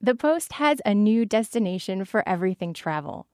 [0.00, 3.26] The Post has a new destination for everything travel.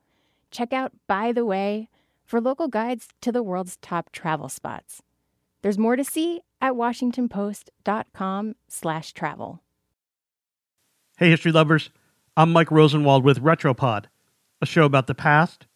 [0.51, 1.91] Check out By the Way
[2.25, 5.03] for local guides to the world's top travel spots.
[5.61, 9.63] There's more to see at washingtonpost.com/travel.
[11.19, 11.91] Hey, history lovers.
[12.35, 14.07] I'm Mike Rosenwald with Retropod,
[14.63, 15.67] a show about the past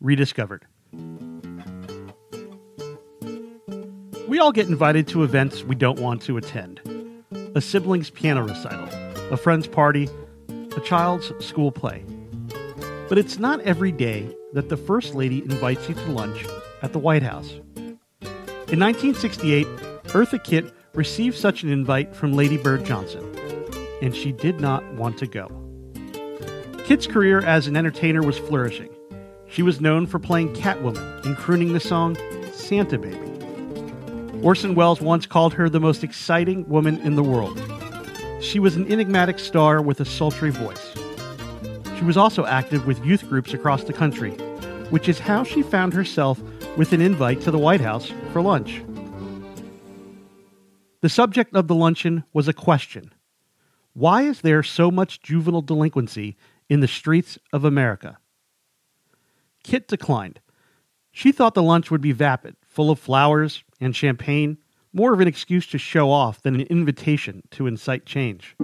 [0.00, 0.66] rediscovered.
[4.26, 6.80] We all get invited to events we don't want to attend
[7.54, 8.88] a sibling's piano recital,
[9.30, 10.08] a friend's party,
[10.78, 12.04] a child's school play.
[13.08, 16.46] But it's not every day that the First Lady invites you to lunch
[16.82, 17.50] at the White House.
[18.70, 19.66] In 1968,
[20.14, 23.24] Eartha Kitt received such an invite from Lady Bird Johnson,
[24.00, 25.48] and she did not want to go.
[26.84, 28.90] Kitt's career as an entertainer was flourishing.
[29.48, 32.16] She was known for playing Catwoman and crooning the song
[32.52, 33.18] Santa Baby.
[34.42, 37.58] Orson Welles once called her the most exciting woman in the world.
[38.40, 40.94] She was an enigmatic star with a sultry voice.
[41.98, 44.30] She was also active with youth groups across the country,
[44.90, 46.40] which is how she found herself
[46.76, 48.82] with an invite to the White House for lunch.
[51.00, 53.12] The subject of the luncheon was a question
[53.92, 56.36] Why is there so much juvenile delinquency
[56.68, 58.18] in the streets of America?
[59.64, 60.40] Kitt declined.
[61.10, 64.58] She thought the lunch would be vapid, full of flowers and champagne,
[64.92, 68.54] more of an excuse to show off than an invitation to incite change.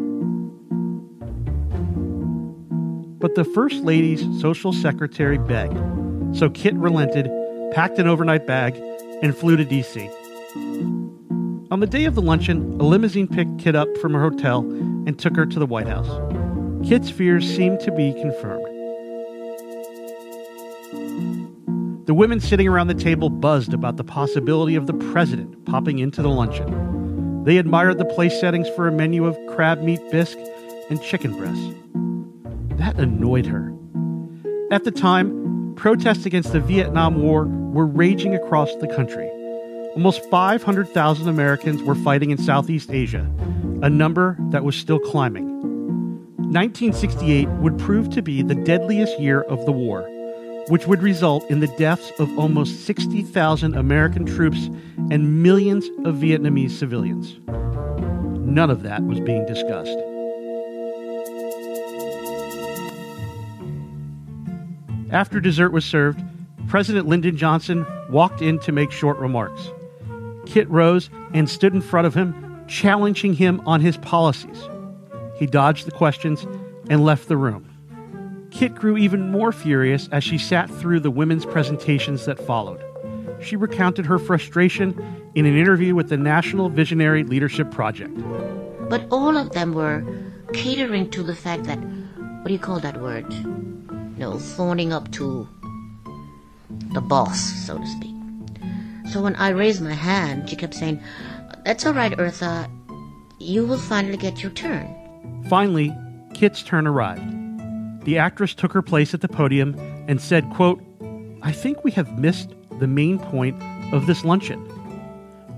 [3.18, 5.78] But the First Lady's social secretary begged,
[6.36, 7.30] so Kitt relented,
[7.72, 8.76] packed an overnight bag,
[9.22, 10.10] and flew to D.C.
[11.70, 15.18] On the day of the luncheon, a limousine picked Kitt up from her hotel and
[15.18, 16.08] took her to the White House.
[16.86, 18.73] Kitt's fears seemed to be confirmed.
[22.06, 26.20] The women sitting around the table buzzed about the possibility of the president popping into
[26.20, 27.44] the luncheon.
[27.44, 30.36] They admired the place settings for a menu of crab meat bisque
[30.90, 31.74] and chicken breasts.
[32.78, 33.72] That annoyed her.
[34.70, 39.30] At the time, protests against the Vietnam War were raging across the country.
[39.94, 43.30] Almost 500,000 Americans were fighting in Southeast Asia,
[43.80, 45.48] a number that was still climbing.
[46.36, 50.06] 1968 would prove to be the deadliest year of the war
[50.68, 54.66] which would result in the deaths of almost 60,000 American troops
[55.10, 57.38] and millions of Vietnamese civilians.
[58.46, 59.98] None of that was being discussed.
[65.10, 66.22] After dessert was served,
[66.66, 69.70] President Lyndon Johnson walked in to make short remarks.
[70.46, 74.68] Kitt rose and stood in front of him, challenging him on his policies.
[75.36, 76.46] He dodged the questions
[76.88, 77.73] and left the room.
[78.54, 82.80] Kitt grew even more furious as she sat through the women's presentations that followed.
[83.42, 84.94] She recounted her frustration
[85.34, 88.16] in an interview with the National Visionary Leadership Project.
[88.88, 90.04] But all of them were
[90.52, 93.26] catering to the fact that, what do you call that word?
[94.16, 95.48] No, phoning up to
[96.92, 98.14] the boss, so to speak.
[99.10, 101.02] So when I raised my hand, she kept saying,
[101.64, 102.70] That's all right, Eartha.
[103.40, 104.94] You will finally get your turn.
[105.48, 105.92] Finally,
[106.34, 107.43] Kitt's turn arrived
[108.04, 109.74] the actress took her place at the podium
[110.08, 110.82] and said, quote,
[111.42, 114.62] I think we have missed the main point of this luncheon.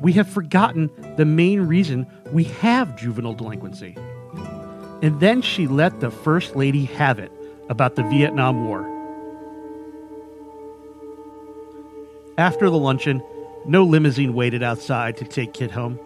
[0.02, 3.96] We have forgotten the main reason we have juvenile delinquency.
[5.02, 7.32] And then she let the First Lady have it
[7.68, 8.92] about the Vietnam War.
[12.38, 13.22] After the luncheon,
[13.64, 15.98] no limousine waited outside to take Kitt home.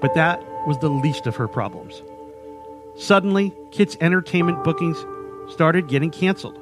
[0.00, 2.02] But that was the least of her problems.
[2.96, 5.04] Suddenly, Kitt's entertainment bookings
[5.50, 6.58] started getting canceled.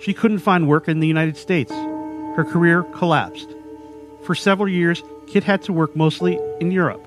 [0.00, 1.72] She couldn't find work in the United States.
[1.72, 3.54] Her career collapsed.
[4.22, 7.04] For several years, Kitt had to work mostly in Europe.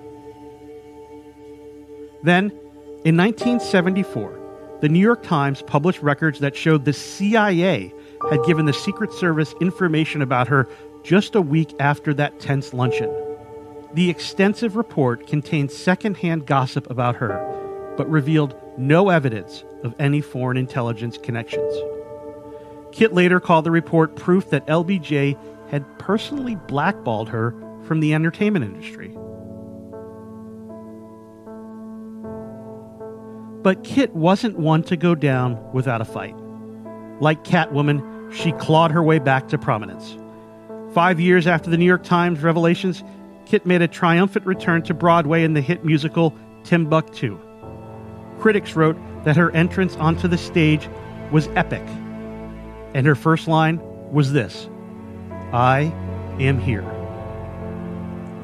[2.24, 2.52] Then,
[3.04, 4.40] in 1974,
[4.82, 7.94] the New York Times published records that showed the CIA
[8.30, 10.68] had given the Secret Service information about her
[11.04, 13.12] just a week after that tense luncheon.
[13.94, 17.40] The extensive report contained secondhand gossip about her,
[18.02, 21.72] but revealed no evidence of any foreign intelligence connections.
[22.92, 25.38] Kitt later called the report proof that LBJ
[25.70, 27.54] had personally blackballed her
[27.84, 29.10] from the entertainment industry.
[33.62, 36.36] But Kitt wasn't one to go down without a fight.
[37.20, 40.18] Like Catwoman, she clawed her way back to prominence.
[40.96, 43.04] Five years after the New York Times revelations,
[43.46, 47.40] Kitt made a triumphant return to Broadway in the hit musical Timbuktu.
[48.42, 50.90] Critics wrote that her entrance onto the stage
[51.32, 51.84] was epic.
[52.96, 53.80] And her first line
[54.12, 54.68] was this
[55.54, 55.94] I
[56.40, 56.84] am here.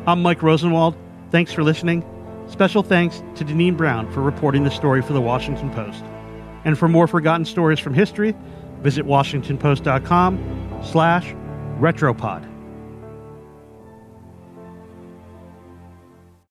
[0.05, 0.95] I'm Mike Rosenwald.
[1.31, 2.05] Thanks for listening.
[2.47, 6.03] Special thanks to Deneen Brown for reporting the story for the Washington Post.
[6.63, 8.35] And for more forgotten stories from history,
[8.81, 11.33] visit washingtonpost.com slash
[11.79, 12.56] retropod.